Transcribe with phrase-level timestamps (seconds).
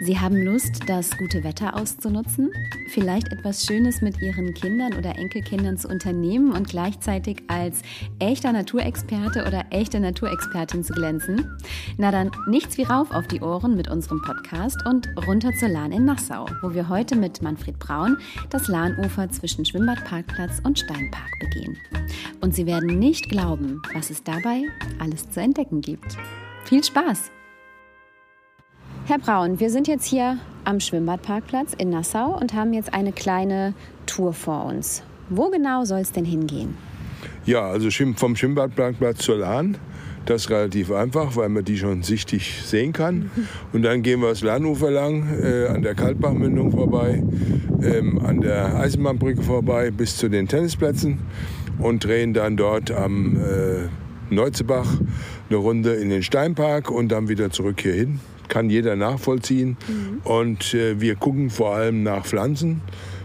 [0.00, 2.50] Sie haben Lust, das gute Wetter auszunutzen?
[2.88, 7.82] Vielleicht etwas Schönes mit Ihren Kindern oder Enkelkindern zu unternehmen und gleichzeitig als
[8.18, 11.56] echter Naturexperte oder echte Naturexpertin zu glänzen?
[11.96, 15.92] Na dann, nichts wie rauf auf die Ohren mit unserem Podcast und runter zur Lahn
[15.92, 18.18] in Nassau, wo wir heute mit Manfred Braun
[18.50, 21.78] das Lahnufer zwischen Schwimmbadparkplatz und Steinpark begehen.
[22.40, 24.64] Und Sie werden nicht glauben, was es dabei
[24.98, 26.16] alles zu entdecken gibt.
[26.64, 27.30] Viel Spaß!
[29.06, 33.74] Herr Braun, wir sind jetzt hier am Schwimmbadparkplatz in Nassau und haben jetzt eine kleine
[34.06, 35.02] Tour vor uns.
[35.28, 36.74] Wo genau soll es denn hingehen?
[37.44, 39.76] Ja, also vom Schwimmbadparkplatz zur Lahn.
[40.24, 43.30] Das ist relativ einfach, weil man die schon sichtig sehen kann.
[43.74, 47.22] Und dann gehen wir das Lahnufer lang, äh, an der Kaltbachmündung vorbei,
[47.82, 51.18] ähm, an der Eisenbahnbrücke vorbei bis zu den Tennisplätzen
[51.78, 54.88] und drehen dann dort am äh, Neuzebach
[55.50, 59.76] eine Runde in den Steinpark und dann wieder zurück hierhin kann jeder nachvollziehen.
[59.88, 60.20] Mhm.
[60.24, 62.80] Und äh, wir gucken vor allem nach Pflanzen.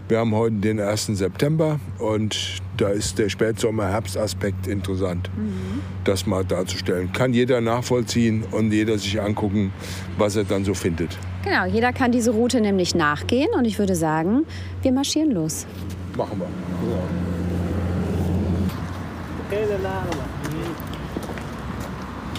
[0.08, 1.06] Wir haben heute den 1.
[1.06, 5.80] September und da ist der Spätsommer-Herbstaspekt interessant, mhm.
[6.02, 7.12] das mal darzustellen.
[7.12, 9.72] Kann jeder nachvollziehen und jeder sich angucken,
[10.18, 11.16] was er dann so findet.
[11.44, 14.42] Genau, jeder kann diese Route nämlich nachgehen und ich würde sagen,
[14.82, 15.64] wir marschieren los.
[16.16, 16.90] Machen wir.
[16.90, 16.98] Ja.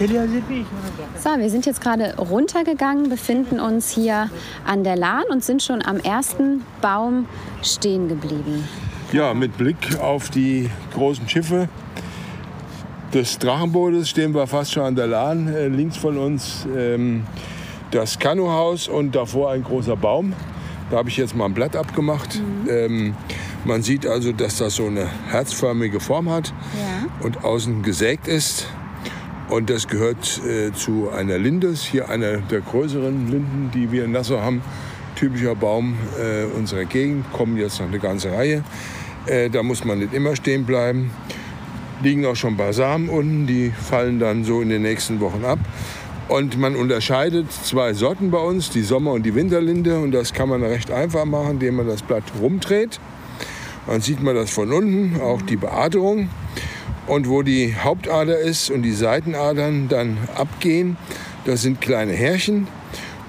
[0.02, 4.30] So, wir sind jetzt gerade runtergegangen, befinden uns hier
[4.66, 7.28] an der Lahn und sind schon am ersten Baum
[7.62, 8.68] stehen geblieben.
[9.12, 11.70] Ja, mit Blick auf die großen Schiffe
[13.14, 15.48] des Drachenbootes stehen wir fast schon an der Lahn.
[15.54, 17.24] Äh, links von uns ähm,
[17.92, 20.34] das Kanuhaus und davor ein großer Baum.
[20.90, 22.40] Da habe ich jetzt mal ein Blatt abgemacht.
[22.40, 22.70] Mhm.
[22.70, 23.14] Ähm,
[23.66, 27.26] man sieht also, dass das so eine herzförmige Form hat ja.
[27.26, 28.68] und außen gesägt ist.
[29.52, 34.14] Und das gehört äh, zu einer Lindes, hier einer der größeren Linden, die wir in
[34.14, 34.62] Nassau haben.
[35.18, 38.64] Typischer Baum äh, unserer Gegend, kommen jetzt noch eine ganze Reihe.
[39.26, 41.12] Äh, da muss man nicht immer stehen bleiben.
[42.02, 45.60] Liegen auch schon Samen unten, die fallen dann so in den nächsten Wochen ab.
[46.30, 50.00] Und man unterscheidet zwei Sorten bei uns, die Sommer- und die Winterlinde.
[50.00, 53.02] Und das kann man recht einfach machen, indem man das Blatt rumdreht.
[53.86, 56.30] Dann sieht man das von unten, auch die Beaderung.
[57.08, 60.98] Und wo die Hauptader ist und die Seitenadern dann abgehen,
[61.46, 62.68] das sind kleine Härchen.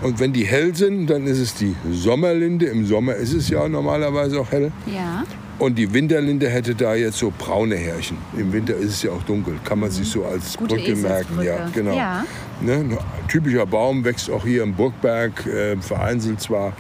[0.03, 2.67] Und wenn die hell sind, dann ist es die Sommerlinde.
[2.67, 4.73] Im Sommer ist es ja normalerweise auch hell.
[4.87, 5.25] Ja.
[5.59, 8.17] Und die Winterlinde hätte da jetzt so braune Härchen.
[8.37, 9.55] Im Winter ist es ja auch dunkel.
[9.65, 11.41] Kann man sich so als Gute Brücke merken.
[11.43, 11.97] Ja, genau.
[11.97, 12.25] Ja.
[12.61, 16.73] Ne, typischer Baum wächst auch hier im Burgberg, äh, vereinzelt zwar.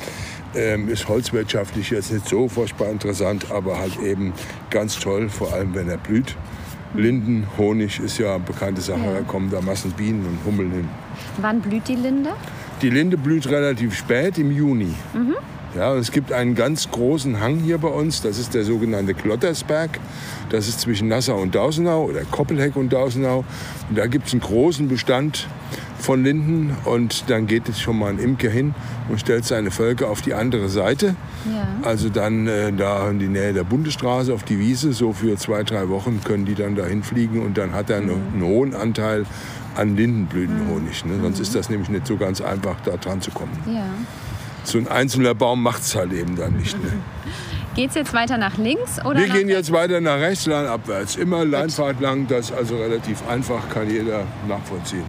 [0.54, 4.32] Ähm, ist holzwirtschaftlich jetzt nicht so furchtbar interessant, aber halt eben
[4.68, 6.36] ganz toll, vor allem wenn er blüht.
[6.94, 9.00] Linden, Honig ist ja eine bekannte Sache.
[9.00, 9.12] Ja.
[9.14, 10.88] Da kommen da Massen Bienen und Hummeln hin.
[11.38, 12.30] Wann blüht die Linde?
[12.82, 14.94] Die Linde blüht relativ spät, im Juni.
[15.14, 15.36] Mhm.
[15.74, 19.98] Ja, es gibt einen ganz großen Hang hier bei uns, das ist der sogenannte Klottersberg.
[20.50, 23.44] Das ist zwischen Nassau und Dausenau oder Koppelheck und Dausenau.
[23.88, 25.48] Und da gibt es einen großen Bestand
[26.02, 28.74] von Linden und dann geht jetzt schon mal ein Imker hin
[29.08, 31.14] und stellt seine Völker auf die andere Seite.
[31.46, 31.68] Ja.
[31.88, 35.62] Also dann äh, da in die Nähe der Bundesstraße auf die Wiese, so für zwei,
[35.62, 38.10] drei Wochen können die dann dahin fliegen und dann hat er mhm.
[38.32, 39.24] einen hohen Anteil
[39.76, 41.04] an Lindenblütenhonig.
[41.04, 41.20] Ne?
[41.22, 41.42] Sonst mhm.
[41.42, 43.56] ist das nämlich nicht so ganz einfach, da dran zu kommen.
[43.66, 43.86] Ja.
[44.64, 46.80] So ein einzelner Baum macht es halt eben dann nicht.
[46.82, 46.90] Ne?
[47.74, 49.02] Geht es jetzt weiter nach links?
[49.02, 51.16] Oder Wir gehen jetzt weiter nach rechts, abwärts.
[51.16, 55.06] Immer Leinfahrt lang, das ist also relativ einfach, kann jeder nachvollziehen.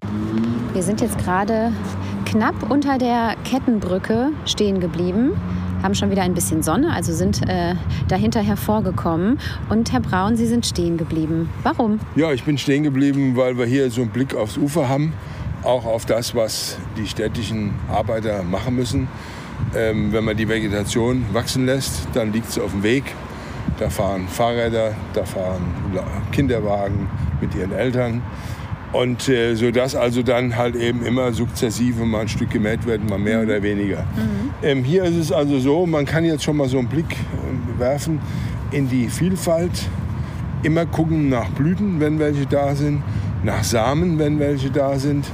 [0.73, 1.71] Wir sind jetzt gerade
[2.25, 5.33] knapp unter der Kettenbrücke stehen geblieben
[5.83, 7.75] haben schon wieder ein bisschen Sonne, also sind äh,
[8.07, 9.37] dahinter hervorgekommen.
[9.69, 11.49] Und Herr Braun, Sie sind stehen geblieben.
[11.61, 11.99] Warum?
[12.15, 15.11] Ja, ich bin stehen geblieben, weil wir hier so einen Blick aufs Ufer haben,
[15.61, 19.09] auch auf das, was die städtischen Arbeiter machen müssen.
[19.75, 23.03] Ähm, wenn man die Vegetation wachsen lässt, dann liegt es auf dem Weg.
[23.77, 25.63] Da fahren Fahrräder, da fahren
[26.31, 27.09] Kinderwagen
[27.41, 28.21] mit ihren Eltern.
[28.93, 33.07] Und äh, so dass also dann halt eben immer sukzessive mal ein Stück gemäht werden,
[33.09, 34.03] mal mehr oder weniger.
[34.15, 34.49] Mhm.
[34.61, 37.79] Ähm, hier ist es also so, man kann jetzt schon mal so einen Blick äh,
[37.79, 38.19] werfen
[38.71, 39.89] in die Vielfalt.
[40.61, 43.01] Immer gucken nach Blüten, wenn welche da sind,
[43.43, 45.25] nach Samen, wenn welche da sind.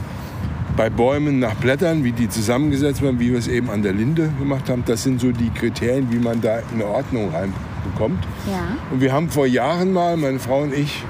[0.78, 4.32] Bei Bäumen nach Blättern, wie die zusammengesetzt werden, wie wir es eben an der Linde
[4.40, 4.84] gemacht haben.
[4.86, 8.24] Das sind so die Kriterien, wie man da eine Ordnung reinbekommt.
[8.50, 8.78] Ja.
[8.90, 11.04] Und wir haben vor Jahren mal, meine Frau und ich,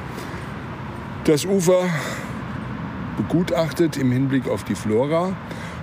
[1.25, 1.83] das Ufer
[3.23, 5.33] begutachtet im Hinblick auf die Flora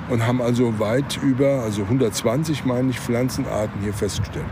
[0.08, 4.46] und haben also weit über, also 120 meine ich, Pflanzenarten hier festgestellt,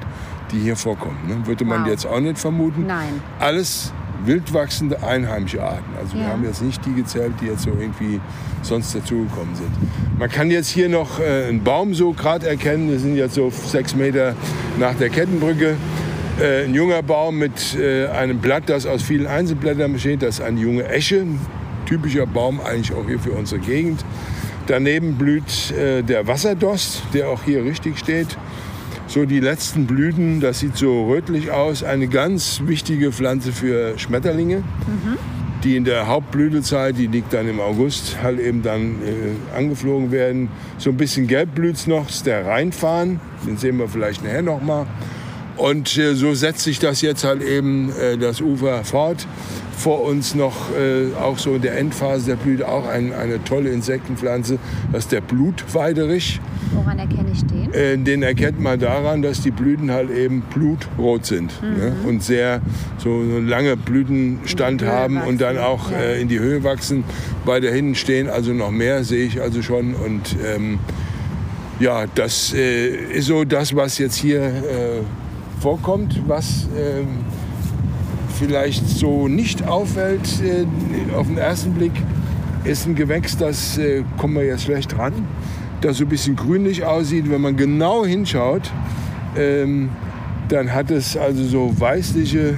[0.53, 1.17] die hier vorkommen.
[1.27, 1.47] Ne?
[1.47, 1.89] Würde man Wow.
[1.91, 2.87] jetzt auch nicht vermuten.
[2.87, 3.21] Nein.
[3.41, 3.93] Alles
[4.25, 5.85] wildwachsende einheimische Arten.
[6.01, 6.29] Also wir Ja.
[6.31, 8.21] haben jetzt nicht die gezählt, die jetzt so irgendwie
[8.63, 9.71] sonst dazugekommen sind.
[10.19, 12.91] Man kann jetzt hier noch äh, einen Baum so gerade erkennen.
[12.91, 14.35] Wir sind jetzt so sechs Meter
[14.79, 15.77] nach der Kettenbrücke.
[16.41, 20.23] Äh, ein junger Baum mit äh, einem Blatt, das aus vielen Einzelblättern besteht.
[20.23, 21.27] Das ist eine junge Esche.
[21.87, 24.05] Typischer Baum eigentlich auch hier für unsere Gegend.
[24.67, 28.37] Daneben blüht äh, der Wasserdost, der auch hier richtig steht.
[29.07, 31.85] So die letzten Blüten, das sieht so rötlich aus.
[31.85, 34.63] Eine ganz wichtige Pflanze für Schmetterlinge,
[35.63, 40.49] die in der Hauptblütezeit, die liegt dann im August, halt eben dann äh, angeflogen werden.
[40.79, 44.63] So ein bisschen gelb blüht's noch, ist der Rheinfahren, den sehen wir vielleicht nachher noch
[44.63, 44.87] mal.
[45.57, 49.27] Und äh, so setzt sich das jetzt halt eben äh, das Ufer fort.
[49.77, 53.71] Vor uns noch äh, auch so in der Endphase der Blüte auch ein, eine tolle
[53.71, 54.59] Insektenpflanze,
[54.93, 56.41] das ist der Blutweiderich.
[56.73, 57.73] Woran erkenne ich den?
[57.73, 61.93] Äh, den erkennt man daran, dass die Blüten halt eben blutrot sind ne?
[62.07, 62.61] und sehr
[62.99, 65.99] so einen lange Blütenstand haben und dann wachsen, auch ja.
[65.99, 67.05] äh, in die Höhe wachsen.
[67.45, 69.95] Weiter hinten stehen also noch mehr, sehe ich also schon.
[69.95, 70.79] Und ähm,
[71.81, 74.41] ja, das äh, ist so das, was jetzt hier
[75.61, 77.07] vorkommt, was ähm,
[78.39, 80.67] vielleicht so nicht auffällt äh,
[81.17, 81.93] auf den ersten Blick,
[82.65, 85.13] ist ein Gewächs, das äh, kommen wir jetzt schlecht ran,
[85.81, 87.31] das so ein bisschen grünlich aussieht.
[87.31, 88.71] Wenn man genau hinschaut,
[89.37, 89.91] ähm,
[90.49, 92.55] dann hat es also so weißliche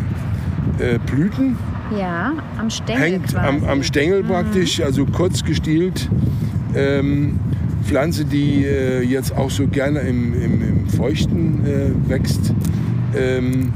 [0.78, 1.56] äh, Blüten,
[1.98, 3.46] Ja, am Stängel hängt quasi.
[3.46, 6.08] am, am Stängel praktisch, also kurz gestielt.
[6.74, 7.38] Ähm,
[7.84, 12.52] Pflanze, die äh, jetzt auch so gerne im, im, im Feuchten äh, wächst
[13.16, 13.72] ähm,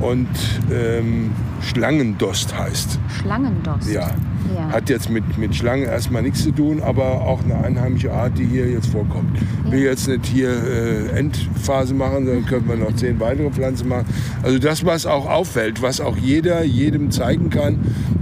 [0.00, 0.28] und
[0.72, 2.98] ähm, Schlangendost heißt.
[3.20, 3.90] Schlangendost.
[3.90, 4.10] Ja.
[4.54, 4.70] Ja.
[4.70, 8.46] Hat jetzt mit, mit Schlangen erstmal nichts zu tun, aber auch eine einheimische Art, die
[8.46, 9.38] hier jetzt vorkommt.
[9.66, 13.88] Ich will jetzt nicht hier äh, Endphase machen, dann können wir noch zehn weitere Pflanzen
[13.88, 14.06] machen.
[14.42, 17.78] Also das, was auch auffällt, was auch jeder jedem zeigen kann.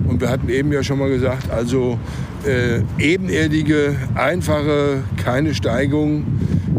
[0.06, 1.98] Und wir hatten eben ja schon mal gesagt, also
[2.44, 6.24] äh, ebenerdige, einfache, keine Steigung,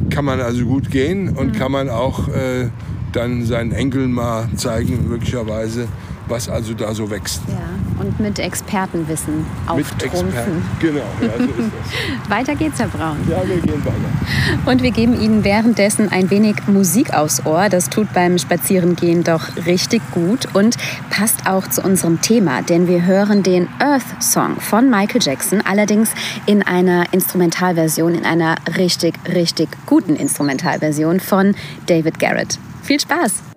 [0.10, 2.68] kann man also gut gehen und kann man auch äh,
[3.12, 5.88] dann seinen Enkeln mal zeigen, möglicherweise,
[6.28, 7.42] was also da so wächst.
[7.48, 10.28] Ja, und mit Expertenwissen Mit auftrumpfen.
[10.28, 10.62] Experten.
[10.80, 12.30] Genau, ja, so ist das.
[12.30, 13.18] Weiter geht's, Herr Braun.
[13.30, 14.72] Ja, wir gehen weiter.
[14.72, 17.68] Und wir geben Ihnen währenddessen ein wenig Musik aufs Ohr.
[17.70, 20.78] Das tut beim Spazierengehen doch richtig gut und
[21.10, 26.12] passt auch zu unserem Thema, denn wir hören den Earth Song von Michael Jackson, allerdings
[26.46, 31.56] in einer Instrumentalversion, in einer richtig, richtig guten Instrumentalversion von
[31.88, 32.60] David Garrett.
[32.90, 33.49] Viel Spaß!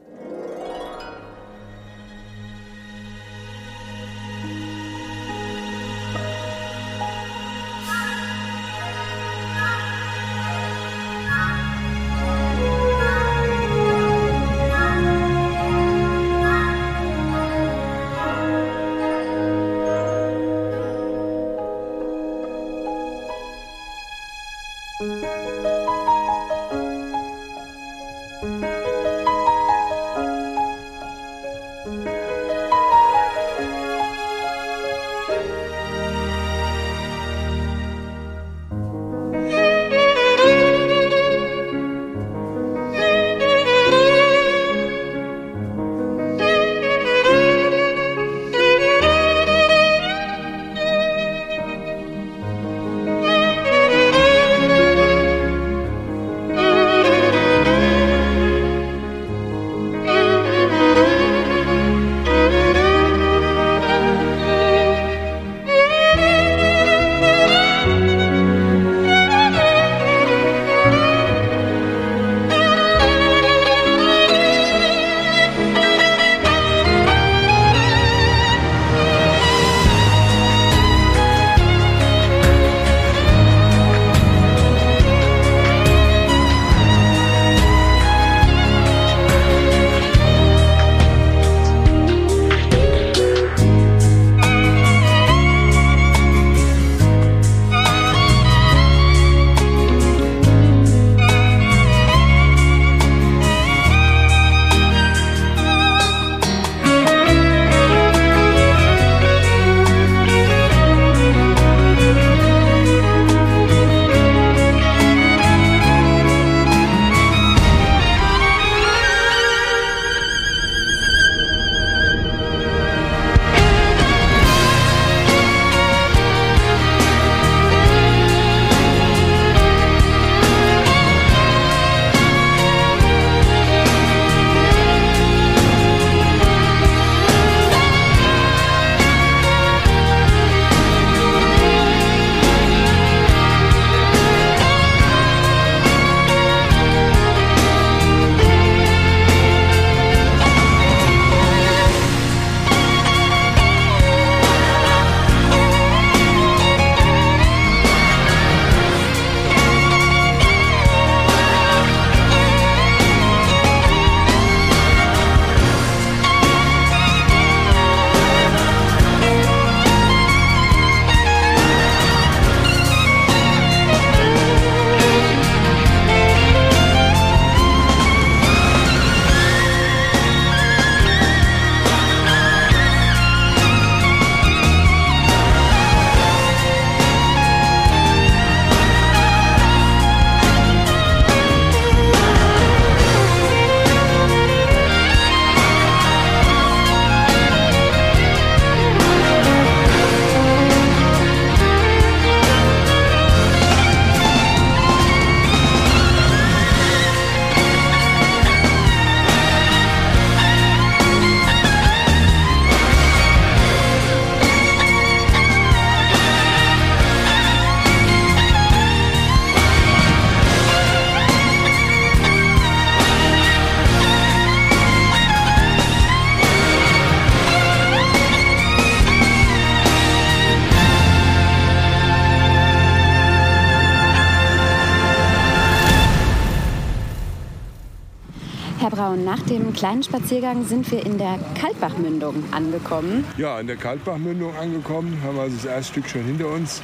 [239.53, 243.25] Dem kleinen Spaziergang sind wir in der Kaltbachmündung angekommen.
[243.37, 246.81] Ja, in der Kaltbachmündung angekommen, haben also das erste Stück schon hinter uns.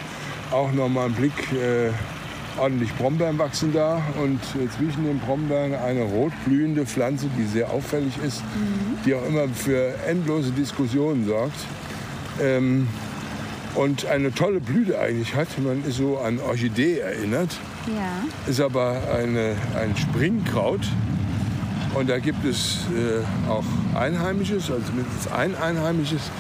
[0.50, 1.90] Auch noch mal einen Blick, äh,
[2.58, 8.12] ordentlich Brombeeren wachsen da und äh, zwischen den Brombeeren eine rotblühende Pflanze, die sehr auffällig
[8.26, 8.98] ist, mhm.
[9.06, 11.58] die auch immer für endlose Diskussionen sorgt.
[12.42, 12.86] Ähm,
[13.74, 15.48] und eine tolle Blüte eigentlich hat.
[15.58, 17.50] Man ist so an Orchidee erinnert.
[17.86, 18.50] Ja.
[18.50, 20.80] Ist aber eine, ein Springkraut.
[21.94, 23.64] Und da gibt es äh, auch
[23.94, 26.30] Einheimisches, also mindestens ein Einheimisches.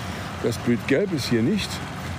[0.42, 1.68] Das blüht gelb ist hier nicht,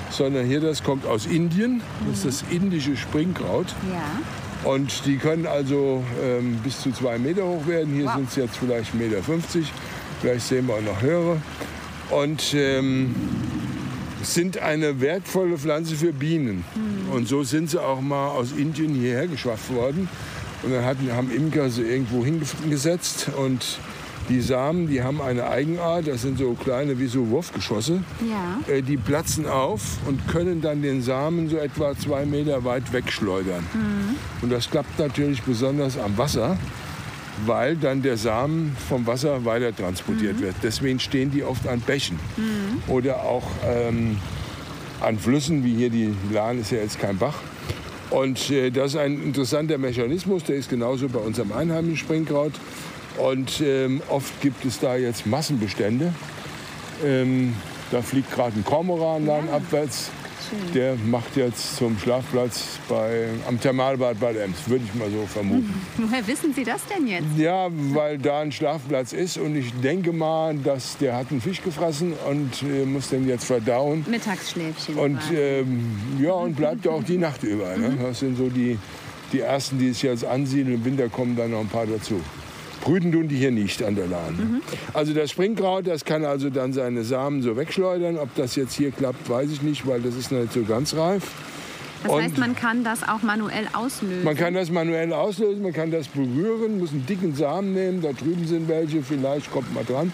[0.09, 1.81] sondern hier das kommt aus Indien.
[2.07, 3.67] Das ist das indische Springkraut.
[3.91, 4.69] Ja.
[4.69, 7.93] Und die können also ähm, bis zu zwei Meter hoch werden.
[7.93, 8.15] Hier wow.
[8.15, 9.21] sind es jetzt vielleicht 1,50 Meter.
[10.19, 11.37] Vielleicht sehen wir auch noch höhere.
[12.09, 13.15] Und ähm,
[14.21, 16.65] sind eine wertvolle Pflanze für Bienen.
[16.75, 17.13] Mhm.
[17.13, 20.09] Und so sind sie auch mal aus Indien hierher geschafft worden.
[20.63, 23.79] Und dann hatten, haben Imker sie irgendwo hingesetzt und
[24.27, 28.03] die Samen, die haben eine Eigenart, das sind so kleine wie so Wurfgeschosse.
[28.29, 28.73] Ja.
[28.73, 33.63] Äh, die platzen auf und können dann den Samen so etwa zwei Meter weit wegschleudern.
[33.73, 34.15] Mhm.
[34.43, 36.57] Und das klappt natürlich besonders am Wasser
[37.45, 40.41] weil dann der Samen vom Wasser weiter transportiert mhm.
[40.41, 40.55] wird.
[40.63, 42.91] Deswegen stehen die oft an Bächen mhm.
[42.91, 44.17] oder auch ähm,
[45.01, 47.35] an Flüssen, wie hier die Lahn ist ja jetzt kein Bach.
[48.09, 52.53] Und äh, das ist ein interessanter Mechanismus, der ist genauso bei unserem einheimischen Springkraut.
[53.17, 56.13] Und ähm, oft gibt es da jetzt Massenbestände.
[57.05, 57.53] Ähm,
[57.91, 59.39] da fliegt gerade ein Kormoran ja.
[59.51, 60.11] abwärts.
[60.73, 65.73] Der macht jetzt zum Schlafplatz bei, am Thermalbad Bad Ems, würde ich mal so vermuten.
[65.97, 67.25] Woher wissen Sie das denn jetzt?
[67.37, 71.61] Ja, weil da ein Schlafplatz ist und ich denke mal, dass der hat einen Fisch
[71.61, 74.05] gefressen und äh, muss den jetzt verdauen.
[74.09, 74.95] Mittagsschläfchen.
[74.95, 77.75] Und ähm, ja, und bleibt auch die Nacht über.
[77.77, 77.89] Ne?
[77.89, 77.99] Mhm.
[78.01, 78.77] Das sind so die,
[79.31, 80.75] die ersten, die es jetzt ansiedeln.
[80.77, 82.21] Im Winter kommen dann noch ein paar dazu.
[82.81, 84.35] Brüten tun die hier nicht an der Lahn.
[84.35, 84.61] Mhm.
[84.93, 88.17] Also das Springkraut, das kann also dann seine Samen so wegschleudern.
[88.17, 90.95] Ob das jetzt hier klappt, weiß ich nicht, weil das ist noch nicht so ganz
[90.95, 91.23] reif.
[92.03, 94.23] Das heißt, man kann das auch manuell auslösen?
[94.23, 98.13] Man kann das manuell auslösen, man kann das berühren, muss einen dicken Samen nehmen, da
[98.13, 100.13] drüben sind welche, vielleicht kommt man dran.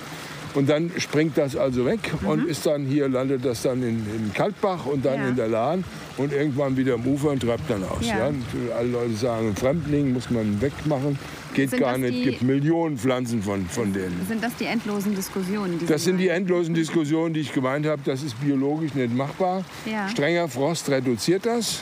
[0.56, 2.28] Und dann springt das also weg mhm.
[2.28, 5.28] und ist dann hier, landet das dann in, in Kaltbach und dann ja.
[5.28, 5.84] in der Lahn
[6.18, 8.08] und irgendwann wieder am Ufer und treibt dann aus.
[8.08, 8.30] Ja.
[8.30, 8.32] Ja?
[8.78, 11.20] Alle Leute sagen, Fremdling muss man wegmachen.
[11.54, 14.26] Geht sind gar nicht, gibt Millionen Pflanzen von, von denen.
[14.28, 15.80] Sind das die endlosen Diskussionen?
[15.80, 18.02] Die das sind die endlosen Diskussionen, die ich gemeint habe.
[18.04, 19.64] Das ist biologisch nicht machbar.
[20.12, 21.82] Strenger Frost reduziert das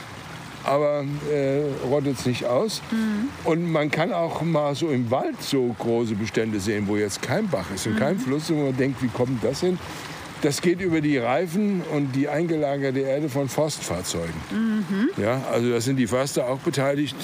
[0.63, 2.81] aber äh, rottet es nicht aus.
[2.91, 3.29] Mhm.
[3.43, 7.47] Und man kann auch mal so im Wald so große Bestände sehen, wo jetzt kein
[7.47, 7.99] Bach ist und mhm.
[7.99, 9.77] kein Fluss, wo man denkt, wie kommt das hin?
[10.41, 14.33] Das geht über die Reifen und die eingelagerte Erde von Forstfahrzeugen.
[14.51, 15.09] Mhm.
[15.21, 17.15] Ja, also da sind die Förster auch beteiligt,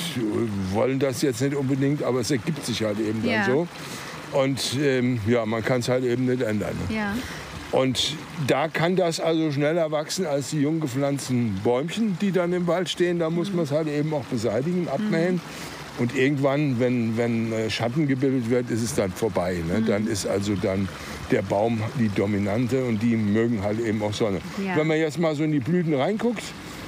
[0.71, 3.45] wollen das jetzt nicht unbedingt, aber es ergibt sich halt eben ja.
[3.45, 3.67] dann so.
[4.31, 6.75] Und ähm, ja, man kann es halt eben nicht ändern.
[6.87, 6.95] Ne?
[6.95, 7.13] Ja.
[7.71, 8.15] Und
[8.47, 12.89] da kann das also schneller wachsen als die jung gepflanzten Bäumchen, die dann im Wald
[12.89, 13.19] stehen.
[13.19, 15.35] Da muss man es halt eben auch beseitigen, abmähen.
[15.35, 15.41] Mhm.
[15.99, 19.57] Und irgendwann, wenn, wenn äh, Schatten gebildet wird, ist es dann vorbei.
[19.67, 19.81] Ne?
[19.81, 19.85] Mhm.
[19.85, 20.87] Dann ist also dann
[21.29, 24.39] der Baum die Dominante und die mögen halt eben auch Sonne.
[24.65, 24.77] Ja.
[24.77, 26.43] Wenn man jetzt mal so in die Blüten reinguckt,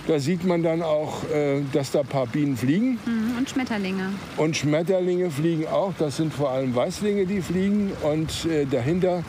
[0.07, 2.99] da sieht man dann auch, äh, dass da ein paar Bienen fliegen.
[3.05, 3.37] Mhm.
[3.37, 4.13] Und Schmetterlinge.
[4.37, 5.93] Und Schmetterlinge fliegen auch.
[5.99, 7.91] Das sind vor allem Weißlinge, die fliegen.
[8.01, 9.23] Und äh, dahinter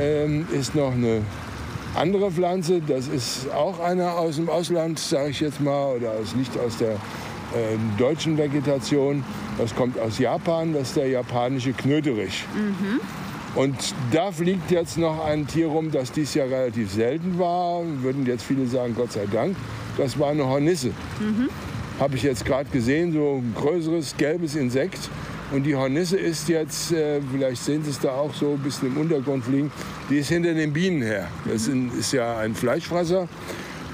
[0.00, 1.22] ähm, ist noch eine
[1.94, 2.80] andere Pflanze.
[2.86, 6.76] Das ist auch eine aus dem Ausland, sage ich jetzt mal, oder aus, nicht aus
[6.78, 9.24] der äh, deutschen Vegetation.
[9.58, 12.44] Das kommt aus Japan, das ist der japanische Knöterich.
[12.54, 13.00] Mhm.
[13.54, 17.82] Und da fliegt jetzt noch ein Tier rum, das dies Jahr relativ selten war.
[18.02, 19.56] Würden jetzt viele sagen, Gott sei Dank.
[19.96, 20.88] Das war eine Hornisse.
[21.20, 21.48] Mhm.
[22.00, 25.08] Habe ich jetzt gerade gesehen, so ein größeres gelbes Insekt.
[25.54, 28.88] Und die Hornisse ist jetzt, äh, vielleicht sehen Sie es da auch so ein bisschen
[28.88, 29.70] im Untergrund fliegen,
[30.10, 31.28] die ist hinter den Bienen her.
[31.44, 33.28] Das ist ja ein Fleischfresser,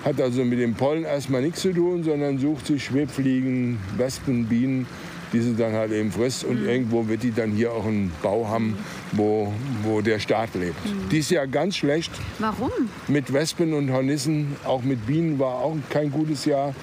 [0.03, 4.87] hat also mit dem Pollen erstmal nichts zu tun, sondern sucht sich Schwebfliegen, Wespen, Bienen,
[5.35, 6.45] die sie dann halt eben frisst.
[6.45, 6.69] Und mhm.
[6.69, 8.79] irgendwo wird die dann hier auch einen Bau haben,
[9.13, 9.53] wo,
[9.83, 10.83] wo der Staat lebt.
[10.87, 11.11] Mhm.
[11.11, 12.11] Die ist ja ganz schlecht.
[12.39, 12.71] Warum?
[13.07, 16.75] Mit Wespen und Hornissen, auch mit Bienen war auch kein gutes Jahr,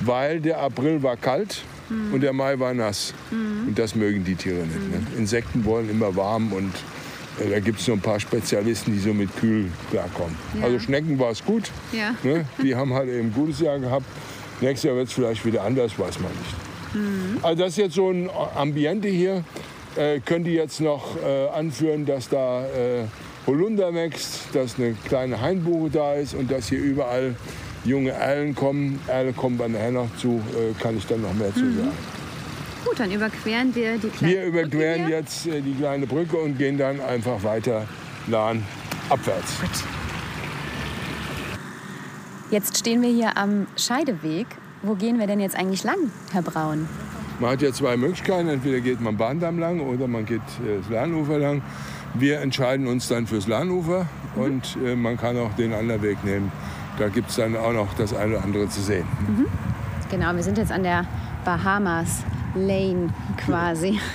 [0.00, 1.64] weil der April war kalt
[2.12, 3.14] und der Mai war nass.
[3.30, 3.68] Mhm.
[3.68, 4.90] Und das mögen die Tiere nicht.
[4.90, 5.06] Ne?
[5.16, 6.72] Insekten wollen immer warm und
[7.40, 10.36] äh, da gibt es so ein paar Spezialisten, die so mit kühl klarkommen.
[10.58, 10.64] Ja.
[10.64, 11.70] Also Schnecken war es gut.
[11.92, 12.14] Ja.
[12.22, 12.44] Ne?
[12.62, 14.06] Die haben halt eben ein gutes Jahr gehabt.
[14.60, 16.94] Nächstes Jahr wird es vielleicht wieder anders, weiß man nicht.
[16.94, 17.38] Mhm.
[17.42, 19.44] Also das ist jetzt so ein Ambiente hier.
[19.96, 23.04] Äh, können die jetzt noch äh, anführen, dass da äh,
[23.46, 27.34] Holunder wächst, dass eine kleine Hainbuche da ist und dass hier überall
[27.84, 29.00] junge Erlen kommen.
[29.06, 31.76] Erle kommen nachher noch zu, äh, kann ich dann noch mehr zu mhm.
[31.78, 31.92] sagen.
[32.84, 36.58] Gut, dann überqueren wir die kleine Wir überqueren Brücke jetzt äh, die kleine Brücke und
[36.58, 37.86] gehen dann einfach weiter
[38.26, 38.64] Lahn
[39.08, 39.54] abwärts.
[42.50, 44.46] Jetzt stehen wir hier am Scheideweg.
[44.82, 46.88] Wo gehen wir denn jetzt eigentlich lang, Herr Braun?
[47.38, 48.48] Man hat ja zwei Möglichkeiten.
[48.48, 51.62] Entweder geht man Bahndamm lang oder man geht äh, das Lahnufer lang.
[52.14, 56.52] Wir entscheiden uns dann fürs Lahnufer und äh, man kann auch den anderen Weg nehmen.
[57.02, 59.04] Da gibt es dann auch noch das eine oder andere zu sehen.
[60.08, 61.04] Genau, wir sind jetzt an der
[61.44, 62.22] Bahamas
[62.54, 63.98] Lane quasi.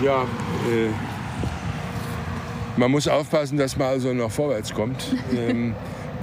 [0.00, 0.90] Ja, äh,
[2.76, 5.02] man muss aufpassen, dass man also noch vorwärts kommt.
[5.34, 5.74] ähm,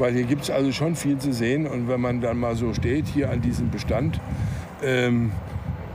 [0.02, 1.66] weil hier gibt es also schon viel zu sehen.
[1.66, 4.20] Und wenn man dann mal so steht, hier an diesem Bestand,
[4.84, 5.32] ähm,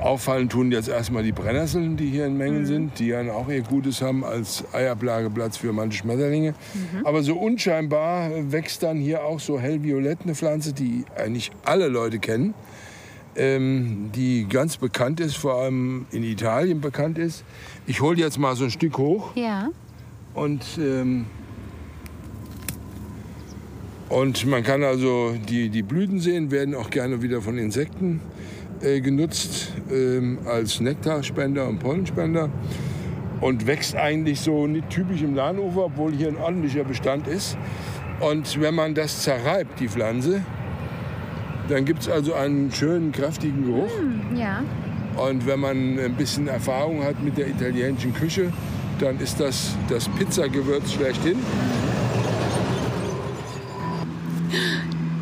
[0.01, 3.63] auffallen tun jetzt erstmal die Brennnesseln, die hier in Mengen sind, die ja auch ihr
[3.63, 6.55] Gutes haben als Eiablageplatz für manche Schmetterlinge.
[7.05, 12.19] Aber so unscheinbar wächst dann hier auch so hellviolett eine Pflanze, die eigentlich alle Leute
[12.19, 12.55] kennen
[13.37, 17.45] ähm, die ganz bekannt ist, vor allem in Italien bekannt ist.
[17.87, 19.69] Ich hole jetzt mal so ein Stück hoch Ja.
[20.35, 21.27] und, ähm,
[24.09, 28.21] und man kann also die, die Blüten sehen, werden auch gerne wieder von Insekten
[28.81, 32.51] äh, genutzt ähm, als Nektarspender und Pollenspender
[33.41, 37.57] und wächst eigentlich so nicht typisch im Lahnufer, obwohl hier ein ordentlicher Bestand ist.
[38.21, 40.43] Und wenn man das zerreibt, die Pflanze,
[41.69, 43.91] dann gibt es also einen schönen, kräftigen Geruch.
[44.35, 44.63] Ja.
[45.17, 48.53] Und wenn man ein bisschen Erfahrung hat mit der italienischen Küche,
[49.01, 51.37] dann ist das das Pizzagewürz schlechthin.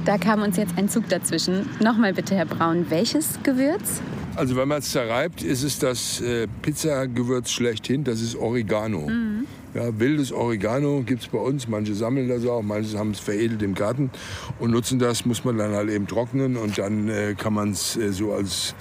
[0.05, 1.67] Da kam uns jetzt ein Zug dazwischen.
[1.81, 4.03] Nochmal bitte, Herr Braun, welches Gewürz?
[4.37, 9.09] Also wenn man es zerreibt, ist es das äh, Pizzagewürz schlechthin, das ist Oregano.
[9.73, 13.63] Ja, wildes Oregano gibt es bei uns, manche sammeln das auch, manche haben es veredelt
[13.63, 14.11] im Garten
[14.59, 17.97] und nutzen das, muss man dann halt eben trocknen und dann äh, kann man es
[17.97, 18.75] äh, so als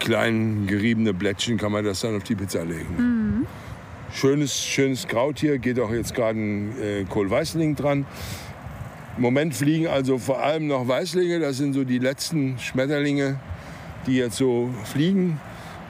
[0.00, 3.46] klein geriebene Blättchen kann man das dann auf die Pizza legen.
[4.12, 8.06] Schönes, schönes Kraut hier, geht auch jetzt gerade ein äh, Kohlweißling dran.
[9.16, 13.40] Im Moment fliegen also vor allem noch Weißlinge, das sind so die letzten Schmetterlinge,
[14.06, 15.40] die jetzt so fliegen.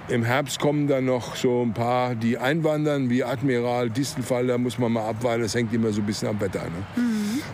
[0.08, 4.78] Im Herbst kommen dann noch so ein paar, die einwandern, wie Admiral, Distelfall, da muss
[4.78, 6.62] man mal abwarten, das hängt immer so ein bisschen am Wetter.
[6.62, 7.02] Ne?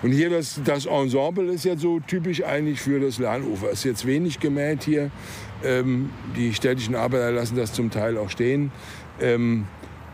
[0.03, 3.69] Und hier das, das Ensemble ist jetzt so typisch eigentlich für das Lahnufer.
[3.69, 5.11] Es ist jetzt wenig gemäht hier.
[5.65, 8.73] Ähm, die städtischen Arbeiter lassen das zum Teil auch stehen.
[9.23, 9.65] Ähm,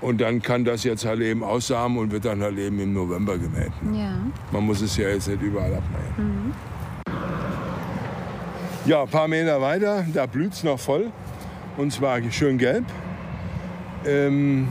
[0.01, 3.37] und dann kann das jetzt halt eben aussamen und wird dann halt eben im November
[3.37, 3.73] gemäht.
[3.93, 4.19] Ja.
[4.53, 6.55] Man muss es ja jetzt nicht überall abmähen.
[8.87, 11.11] Ja, ein paar Meter weiter, da blüht es noch voll.
[11.77, 12.85] Und zwar schön gelb.
[14.07, 14.69] Ähm,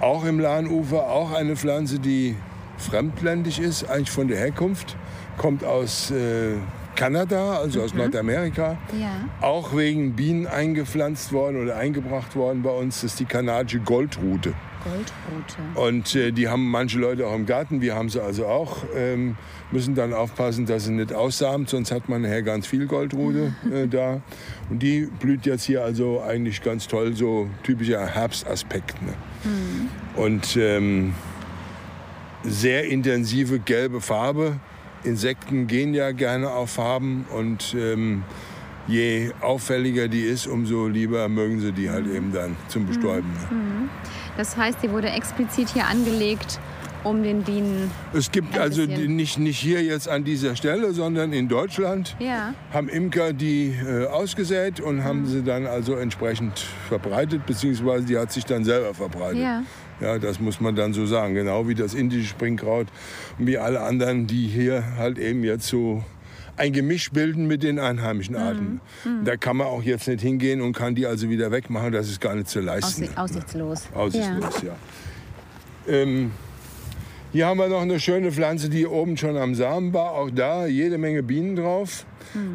[0.00, 2.36] auch im Lahnufer, auch eine Pflanze, die
[2.78, 4.96] fremdländisch ist, eigentlich von der Herkunft.
[5.36, 6.56] Kommt aus äh,
[6.96, 8.78] Kanada, also aus Nordamerika.
[8.98, 9.28] Ja.
[9.40, 13.00] Auch wegen Bienen eingepflanzt worden oder eingebracht worden bei uns.
[13.00, 14.54] Das ist die kanadische Goldrute.
[14.84, 15.80] Goldrote.
[15.80, 18.78] Und äh, die haben manche Leute auch im Garten, wir haben sie also auch.
[18.96, 19.36] Ähm,
[19.70, 23.86] müssen dann aufpassen, dass sie nicht aussamen, sonst hat man nachher ganz viel Goldrute äh,
[23.86, 24.20] da.
[24.70, 29.00] Und die blüht jetzt hier also eigentlich ganz toll, so typischer Herbstaspekt.
[29.02, 29.14] Ne?
[30.16, 31.14] Und ähm,
[32.42, 34.56] sehr intensive gelbe Farbe.
[35.04, 38.22] Insekten gehen ja gerne auf Farben und ähm,
[38.88, 43.30] je auffälliger die ist, umso lieber mögen sie die halt eben dann zum Bestäuben.
[43.50, 43.88] Ne?
[44.36, 46.58] Das heißt, die wurde explizit hier angelegt,
[47.04, 47.90] um den Bienen.
[48.12, 52.54] Es gibt also nicht, nicht hier jetzt an dieser Stelle, sondern in Deutschland Ja.
[52.72, 55.04] haben Imker die äh, ausgesät und Mhm.
[55.04, 59.42] haben sie dann also entsprechend verbreitet, beziehungsweise die hat sich dann selber verbreitet.
[59.42, 59.62] Ja.
[60.02, 61.34] Ja, das muss man dann so sagen.
[61.34, 62.86] Genau wie das indische Springkraut
[63.38, 66.02] und wie alle anderen, die hier halt eben jetzt so
[66.56, 68.40] ein Gemisch bilden mit den einheimischen Mhm.
[68.42, 68.80] Arten.
[69.24, 71.92] Da kann man auch jetzt nicht hingehen und kann die also wieder wegmachen.
[71.92, 73.04] Das ist gar nicht zu leisten.
[73.04, 73.84] Aussi aussichtslos.
[73.94, 74.76] Aussichtslos, ja.
[75.88, 76.30] Ähm,
[77.32, 80.12] hier haben wir noch eine schöne Pflanze, die oben schon am Samen war.
[80.12, 82.04] Auch da jede Menge Bienen drauf,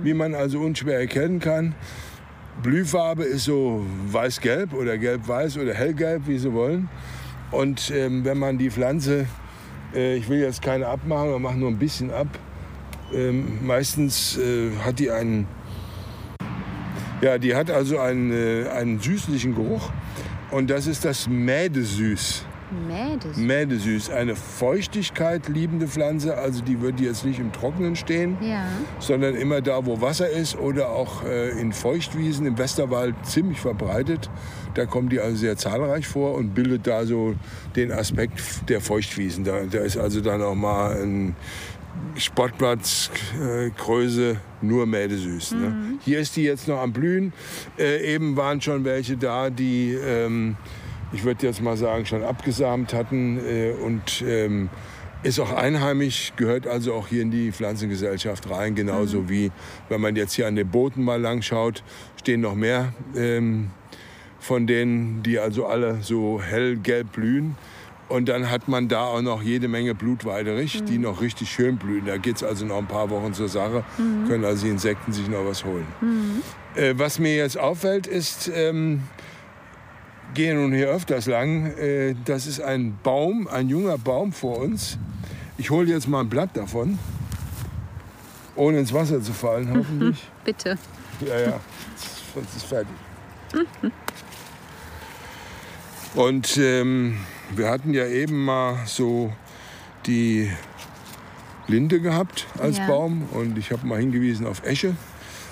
[0.03, 1.73] wie man also unschwer erkennen kann.
[2.61, 6.89] Blühfarbe ist so weiß-gelb oder gelb-weiß oder hellgelb, wie Sie wollen.
[7.51, 9.27] Und ähm, wenn man die Pflanze,
[9.93, 12.27] äh, ich will jetzt keine abmachen, wir machen nur ein bisschen ab.
[13.13, 15.47] Ähm, meistens äh, hat die einen,
[17.21, 19.91] ja, die hat also einen, äh, einen süßlichen Geruch.
[20.51, 22.45] Und das ist das Mädesüß.
[22.87, 23.37] Mädesüß.
[23.37, 26.37] Mädesüß, eine Feuchtigkeit liebende Pflanze.
[26.37, 28.65] Also die wird jetzt nicht im Trockenen stehen, Ja.
[28.99, 34.29] sondern immer da, wo Wasser ist oder auch äh, in Feuchtwiesen im Westerwald ziemlich verbreitet.
[34.73, 37.35] Da kommt die also sehr zahlreich vor und bildet da so
[37.75, 39.43] den Aspekt der Feuchtwiesen.
[39.43, 41.35] Da, da ist also dann auch mal ein
[42.15, 43.09] Sportplatz,
[43.41, 43.69] äh,
[44.61, 45.53] nur Mädesüß.
[45.53, 45.75] Ne?
[46.03, 47.33] Hier ist die jetzt noch am Blühen.
[47.77, 50.55] Äh, eben waren schon welche da, die, ähm,
[51.11, 54.69] ich würde jetzt mal sagen, schon abgesamt hatten äh, und ähm,
[55.23, 59.51] ist auch einheimisch, gehört also auch hier in die Pflanzengesellschaft rein, genauso wie
[59.89, 61.83] wenn man jetzt hier an den Booten mal lang schaut,
[62.19, 63.71] stehen noch mehr ähm,
[64.39, 67.55] von denen, die also alle so hellgelb blühen.
[68.09, 72.05] Und dann hat man da auch noch jede Menge Blutweiderich, die noch richtig schön blühen.
[72.05, 73.83] Da geht es also noch ein paar Wochen zur Sache,
[74.29, 75.85] können also die Insekten sich noch was holen.
[76.75, 79.01] Äh, was mir jetzt auffällt, ist, ähm,
[80.33, 84.97] gehe nun hier öfters lang, äh, das ist ein Baum, ein junger Baum vor uns.
[85.57, 86.99] Ich hole jetzt mal ein Blatt davon,
[88.55, 90.23] ohne ins Wasser zu fallen, hoffentlich.
[90.43, 90.77] Bitte.
[91.25, 91.59] Ja, ja,
[92.33, 92.93] sonst ist fertig.
[96.15, 97.17] Und ähm,
[97.55, 99.31] wir hatten ja eben mal so
[100.05, 100.51] die
[101.67, 102.87] Linde gehabt als Ja.
[102.87, 104.95] Baum und ich habe mal hingewiesen auf Esche.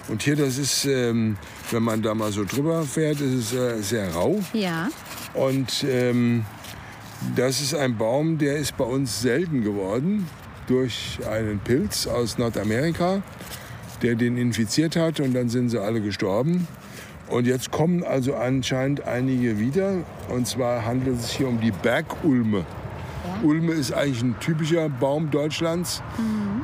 [0.07, 1.37] Und hier, das ist, ähm,
[1.71, 4.39] wenn man da mal so drüber fährt, ist es äh, sehr rau.
[4.53, 4.89] Ja.
[5.33, 6.45] Und ähm,
[7.35, 10.27] das ist ein Baum, der ist bei uns selten geworden
[10.67, 13.21] durch einen Pilz aus Nordamerika,
[14.01, 16.67] der den infiziert hat und dann sind sie alle gestorben.
[17.27, 20.03] Und jetzt kommen also anscheinend einige wieder.
[20.29, 22.65] Und zwar handelt es sich hier um die Bergulme.
[23.45, 26.01] Ulme ist eigentlich ein typischer Baum Deutschlands,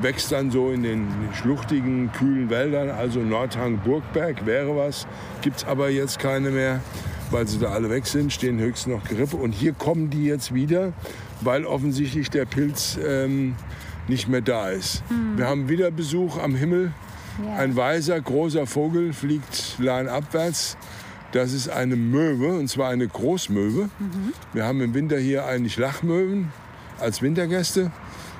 [0.01, 5.07] wächst dann so in den schluchtigen, kühlen Wäldern, also Nordhang, Burgberg wäre was,
[5.41, 6.81] gibt es aber jetzt keine mehr,
[7.29, 9.37] weil sie da alle weg sind, stehen höchstens noch Gerippe.
[9.37, 10.93] Und hier kommen die jetzt wieder,
[11.41, 13.55] weil offensichtlich der Pilz ähm,
[14.07, 15.03] nicht mehr da ist.
[15.35, 16.91] Wir haben wieder Besuch am Himmel.
[17.45, 17.57] Ja.
[17.57, 20.77] Ein weißer, großer Vogel fliegt leinabwärts.
[21.31, 23.89] Das ist eine Möwe, und zwar eine Großmöwe.
[24.51, 26.49] Wir haben im Winter hier eigentlich Lachmöwen
[27.01, 27.91] als Wintergäste.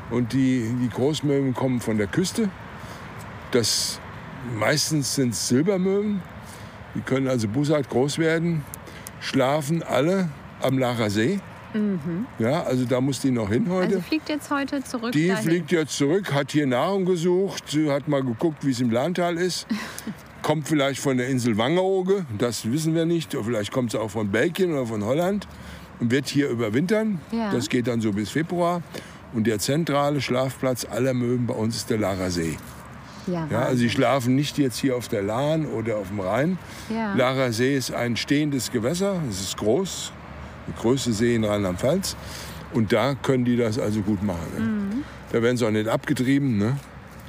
[0.10, 2.50] Und die, die Großmöwen kommen von der Küste.
[3.52, 4.00] Das,
[4.58, 6.22] meistens sind es Silbermöwen.
[6.96, 8.64] Die können also bussard groß werden.
[9.20, 10.30] Schlafen alle
[10.62, 11.40] am Lacher See.
[12.38, 13.96] Ja, also da muss die noch hin heute.
[13.96, 15.44] Also fliegt jetzt heute zurück Die dahin.
[15.44, 19.68] fliegt jetzt zurück, hat hier Nahrung gesucht, hat mal geguckt, wie es im Lahntal ist.
[20.42, 23.36] Kommt vielleicht von der Insel Wangerooge, das wissen wir nicht.
[23.36, 25.48] Oder Vielleicht kommt sie auch von Belgien oder von Holland
[26.10, 27.20] wird hier überwintern.
[27.32, 27.52] Ja.
[27.52, 28.82] Das geht dann so bis Februar.
[29.34, 32.58] Und der zentrale Schlafplatz aller Möwen bei uns ist der Larer See.
[33.28, 36.58] ja, Ja, also sie schlafen nicht jetzt hier auf der Lahn oder auf dem Rhein.
[36.90, 37.14] Ja.
[37.14, 40.12] Larer See ist ein stehendes Gewässer, es ist groß,
[40.68, 42.18] der größte See in Rheinland-Pfalz.
[42.74, 44.40] Und da können die das also gut machen.
[44.58, 44.64] Ne?
[44.64, 45.04] Mhm.
[45.32, 46.78] Da werden sie auch nicht abgetrieben ne?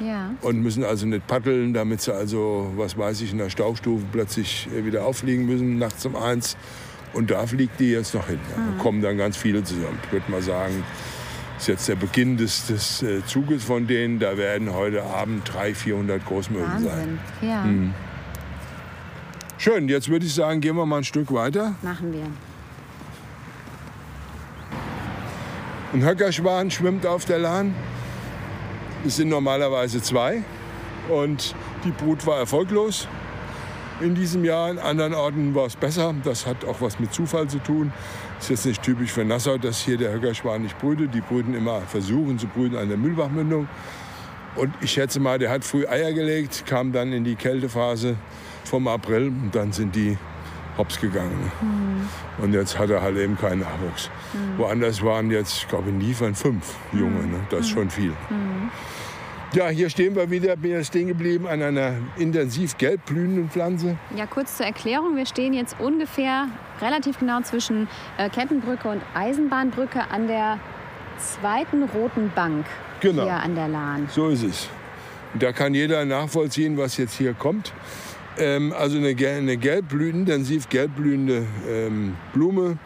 [0.01, 0.31] ja.
[0.41, 4.69] und müssen also nicht paddeln, damit sie also, was weiß ich, in der Staustufe plötzlich
[4.73, 6.57] wieder auffliegen müssen, nachts um eins.
[7.13, 8.39] Und da fliegt die jetzt noch hin.
[8.57, 8.77] Mhm.
[8.79, 9.99] Da kommen dann ganz viele zusammen.
[10.07, 10.83] Ich würde mal sagen,
[11.59, 14.19] ist jetzt der Beginn des, des äh, Zuges von denen.
[14.19, 17.19] Da werden heute Abend 300, 400 Großmöwen sein.
[17.41, 17.95] Ja, Mhm.
[19.59, 21.77] Schön, jetzt würde ich sagen, gehen wir mal ein Stück weiter.
[21.83, 22.27] machen wir.
[25.93, 27.75] Ein Höckerschwan schwimmt auf der Lahn.
[29.07, 30.43] Es sind normalerweise zwei.
[31.09, 33.07] Und die Brut war erfolglos
[34.03, 34.71] in diesem Jahr.
[34.71, 36.15] In anderen Orten war es besser.
[36.25, 37.93] Das hat auch was mit Zufall zu tun.
[38.39, 41.15] Ist jetzt nicht typisch für Nassau, dass hier der Höckerschwan nicht brütet.
[41.15, 43.69] Die brüten immer, versuchen zu brüten an der Mühlbachmündung.
[44.57, 48.17] Und ich schätze mal, der hat früh Eier gelegt, kam dann in die Kältephase
[48.65, 50.19] vom April und dann sind die
[50.77, 51.51] hops gegangen.
[52.39, 54.11] Und jetzt hat er halt eben keinen Nachwuchs.
[54.57, 57.27] Woanders waren jetzt, ich glaube, in Liefern fünf Junge.
[57.27, 57.41] Ne?
[57.51, 58.13] Das ist schon viel.
[59.55, 63.99] Ja, hier stehen wir wieder, bin ja stehen geblieben an einer intensiv gelb blühenden Pflanze.
[64.17, 65.15] Ja, kurz zur Erklärung.
[65.15, 66.49] Wir stehen jetzt ungefähr
[66.81, 67.87] relativ genau zwischen
[68.17, 70.59] äh, Kettenbrücke und Eisenbahnbrücke an der
[71.19, 72.65] zweiten roten Bank
[73.01, 73.25] Genau.
[73.25, 74.09] hier an der Lahn.
[74.11, 74.69] So ist es.
[75.35, 77.75] Und da kann jeder nachvollziehen, was jetzt hier kommt.
[78.39, 82.79] Ähm, also eine, eine gelbblühende, intensiv gelbblühende ähm, Blume.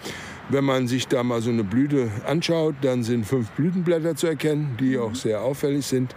[0.48, 4.76] Wenn man sich da mal so eine Blüte anschaut, dann sind fünf Blütenblätter zu erkennen,
[4.80, 6.14] die auch sehr auffällig sind.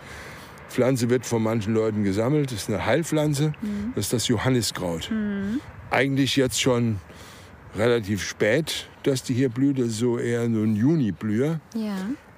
[0.69, 2.51] Pflanze wird von manchen Leuten gesammelt.
[2.51, 3.53] Das ist eine Heilpflanze.
[3.95, 5.11] Das ist das Johanniskraut.
[5.91, 6.97] Eigentlich jetzt schon
[7.75, 9.79] relativ spät, dass die hier blüht.
[9.79, 11.59] Das ist so eher so ein Juniblüher.
[11.75, 11.95] Ja.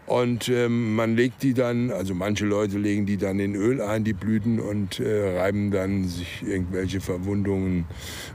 [0.07, 4.03] Und ähm, man legt die dann, also manche Leute legen die dann in Öl ein,
[4.03, 7.85] die Blüten, und äh, reiben dann sich irgendwelche Verwundungen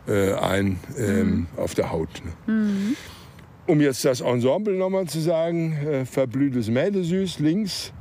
[0.06, 2.09] äh, ein ähm, auf der Haut.
[2.46, 2.96] Ne?
[3.66, 7.92] um jetzt das Ensemble nochmal zu sagen, äh, verblühtes Mädesüß links.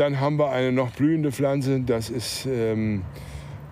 [0.00, 3.02] Dann haben wir eine noch blühende Pflanze, das ist ähm,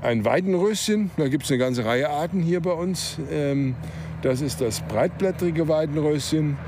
[0.02, 1.10] ein Weidenröschen.
[1.16, 3.16] Da gibt es eine ganze Reihe Arten hier bei uns.
[3.32, 3.74] Ähm,
[4.20, 6.58] das ist das breitblättrige Weidenröschen.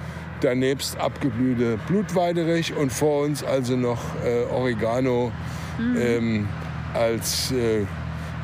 [0.41, 5.31] Danebst abgeblühte Blutweiderich und vor uns also noch äh, Oregano
[5.79, 5.97] mhm.
[6.01, 6.49] ähm,
[6.95, 7.85] als äh,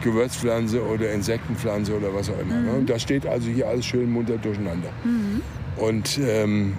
[0.03, 2.57] Gewürzpflanze oder Insektenpflanze oder was auch immer.
[2.57, 2.73] Ne?
[2.73, 2.79] Mhm.
[2.81, 2.85] Ne?
[2.85, 4.91] Das steht also hier alles schön munter durcheinander.
[5.03, 5.41] Mhm.
[5.79, 6.75] Und ähm,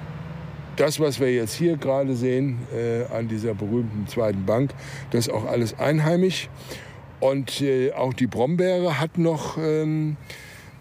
[0.77, 4.71] das, was wir jetzt hier gerade sehen äh, an dieser berühmten zweiten Bank,
[5.11, 6.49] das ist auch alles einheimisch.
[7.19, 10.17] Und äh, auch die Brombeere hat noch ähm,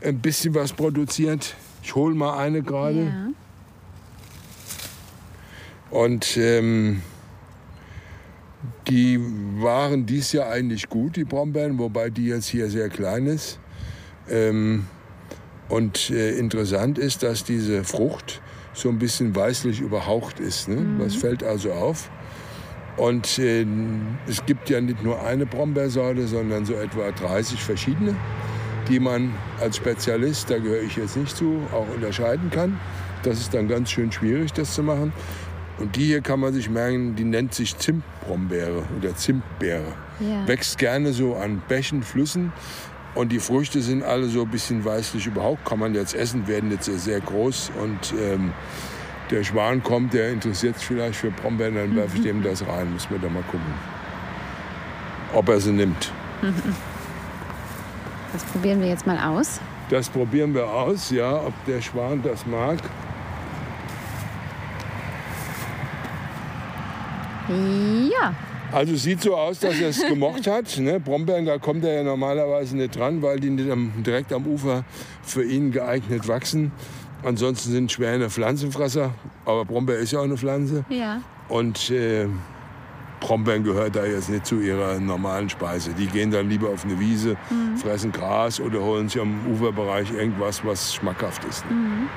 [0.02, 1.56] ein bisschen was produziert.
[1.82, 3.04] Ich hole mal eine gerade.
[3.04, 3.28] Ja.
[5.90, 7.02] Und ähm,
[8.88, 9.18] die
[9.60, 13.58] waren dies Jahr eigentlich gut, die Brombeeren, wobei die jetzt hier sehr klein ist.
[14.28, 14.86] Ähm,
[15.68, 18.42] und äh, interessant ist, dass diese Frucht
[18.76, 20.68] so ein bisschen weißlich überhaucht ist.
[20.68, 20.76] Ne?
[20.76, 20.98] Mhm.
[20.98, 22.10] Das fällt also auf.
[22.96, 23.66] Und äh,
[24.28, 28.14] es gibt ja nicht nur eine Brombeersorte, sondern so etwa 30 verschiedene,
[28.88, 32.78] die man als Spezialist, da gehöre ich jetzt nicht zu, auch unterscheiden kann.
[33.22, 35.12] Das ist dann ganz schön schwierig, das zu machen.
[35.78, 39.92] Und die hier kann man sich merken, die nennt sich Zimtbrombeere oder Zimtbeere.
[40.20, 40.46] Ja.
[40.46, 42.52] Wächst gerne so an Bächen, Flüssen.
[43.16, 45.64] Und die Früchte sind alle so ein bisschen weißlich überhaupt.
[45.64, 47.72] Kann man jetzt essen, werden jetzt sehr groß.
[47.82, 48.52] Und ähm,
[49.30, 52.92] der Schwan kommt, der interessiert sich vielleicht für Brombeeren, dann werfe ich dem das rein.
[52.92, 53.72] Muss man da mal gucken,
[55.34, 56.12] ob er sie nimmt.
[58.32, 59.60] Das probieren wir jetzt mal aus.
[59.88, 62.76] Das probieren wir aus, ja, ob der Schwan das mag.
[67.48, 68.34] Ja,
[68.72, 70.78] also es sieht so aus, dass er es gemocht hat.
[70.78, 71.00] Ne?
[71.00, 74.84] Brombeeren, da kommt er ja normalerweise nicht dran, weil die nicht am, direkt am Ufer
[75.22, 76.72] für ihn geeignet wachsen.
[77.24, 79.12] Ansonsten sind Schwäne Pflanzenfresser,
[79.44, 80.84] aber Brombeer ist ja auch eine Pflanze.
[80.88, 81.22] Ja.
[81.48, 82.26] Und äh,
[83.20, 85.92] Brombeeren gehört da jetzt nicht zu ihrer normalen Speise.
[85.94, 87.76] Die gehen dann lieber auf eine Wiese, mhm.
[87.76, 91.64] fressen Gras oder holen sich am Uferbereich irgendwas, was schmackhaft ist.
[91.70, 92.08] Mhm.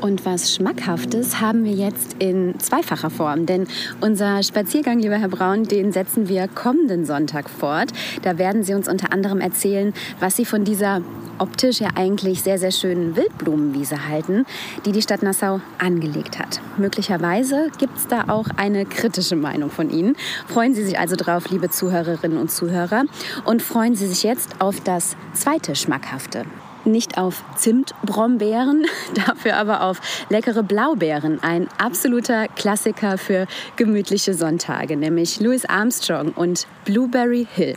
[0.00, 3.46] Und was Schmackhaftes haben wir jetzt in zweifacher Form.
[3.46, 3.66] Denn
[4.00, 7.90] unser Spaziergang, lieber Herr Braun, den setzen wir kommenden Sonntag fort.
[8.22, 11.00] Da werden Sie uns unter anderem erzählen, was Sie von dieser
[11.38, 14.46] optisch ja eigentlich sehr, sehr schönen Wildblumenwiese halten,
[14.84, 16.60] die die Stadt Nassau angelegt hat.
[16.76, 20.16] Möglicherweise gibt es da auch eine kritische Meinung von Ihnen.
[20.48, 23.04] Freuen Sie sich also drauf, liebe Zuhörerinnen und Zuhörer.
[23.44, 26.44] Und freuen Sie sich jetzt auf das zweite Schmackhafte
[26.86, 28.86] nicht auf Zimtbrombeeren,
[29.26, 31.42] dafür aber auf leckere Blaubeeren.
[31.42, 37.76] Ein absoluter Klassiker für gemütliche Sonntage, nämlich Louis Armstrong und Blueberry Hill.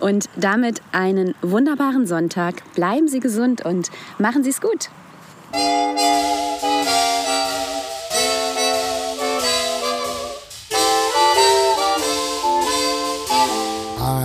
[0.00, 2.62] Und damit einen wunderbaren Sonntag.
[2.74, 4.90] Bleiben Sie gesund und machen Sie es gut.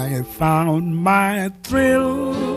[0.09, 2.56] I found my thrill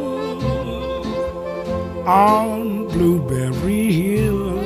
[2.06, 4.58] on Blueberry Hill.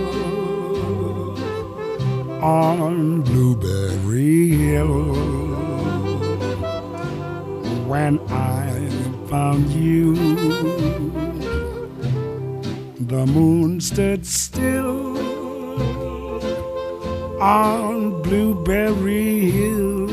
[2.42, 5.14] On Blueberry Hill.
[7.87, 8.88] When I
[9.29, 10.14] found you,
[12.97, 15.14] the moon stood still
[17.40, 20.11] on Blueberry Hill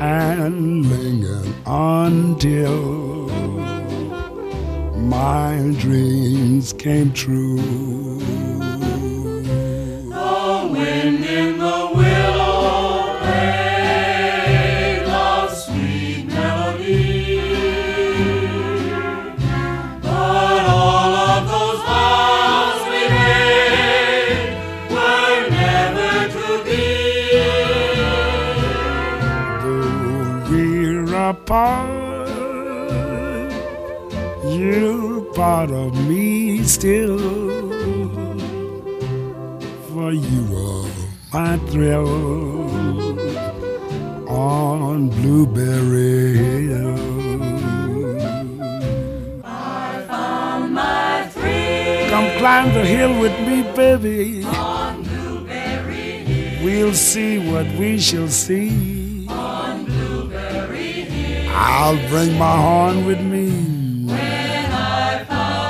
[0.00, 3.09] and lingered until
[5.10, 7.56] my dreams came true.
[10.08, 17.40] The wind in the willow played a sweet melody,
[20.00, 24.50] but all of those vows we made
[24.94, 26.86] were never to be.
[30.48, 31.99] We're apart
[34.60, 37.18] you're part of me still.
[39.88, 40.90] For you are
[41.32, 42.08] my thrill
[44.28, 46.98] on Blueberry Hill.
[49.44, 51.30] I my.
[52.10, 54.44] Come climb the hill with me, baby.
[54.44, 56.64] On Blueberry Hill.
[56.64, 59.26] We'll see what we shall see.
[59.28, 61.52] On Blueberry Hill.
[61.54, 63.79] I'll bring my horn with me.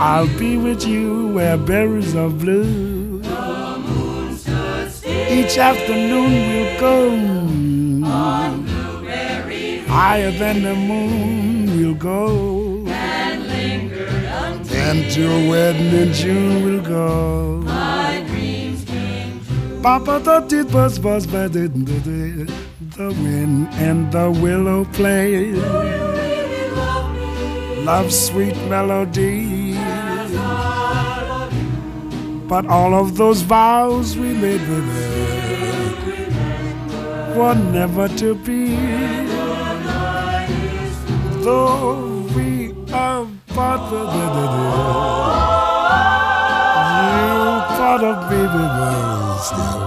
[0.03, 3.21] I'll be with you where berries are blue.
[5.29, 7.11] Each afternoon we'll go
[8.09, 8.67] on
[9.87, 11.77] higher than the moon.
[11.77, 14.07] We'll go and linger
[14.87, 17.59] until and wedding in June we'll go.
[17.67, 19.83] My dreams came true.
[19.83, 25.53] Papa the did buzz buzz by the the wind and the willow play.
[27.85, 29.60] Love sweet melody.
[32.51, 34.61] But all of those vows we made
[37.37, 38.75] were never to be.
[41.45, 44.27] Though we are part of the
[47.07, 48.65] you part of me, baby,
[49.47, 49.85] still.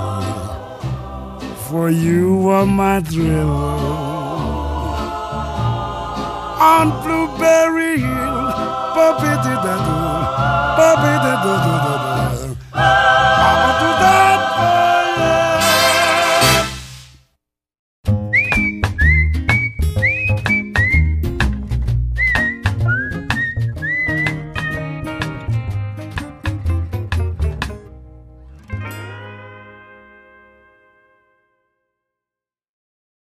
[1.67, 3.51] For you are my thrill
[6.71, 8.39] on Blueberry Hill.
[8.95, 9.83] Bobby did that,
[10.77, 12.02] Bobby did that.